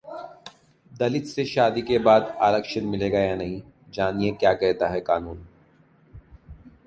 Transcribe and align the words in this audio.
दलित 0.91 1.25
से 1.25 1.43
शादी 1.45 1.81
के 1.81 1.99
बाद 1.99 2.35
आरक्षण 2.41 2.85
मिलेगा 2.85 3.19
या 3.19 3.35
नहीं, 3.35 3.61
जानिए 3.93 4.31
क्या 4.31 4.53
कहता 4.53 4.87
है 4.87 5.01
कानून 5.01 5.45